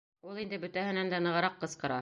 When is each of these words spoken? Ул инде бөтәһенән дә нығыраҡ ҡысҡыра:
Ул 0.29 0.39
инде 0.43 0.59
бөтәһенән 0.63 1.15
дә 1.15 1.23
нығыраҡ 1.27 1.63
ҡысҡыра: 1.65 1.89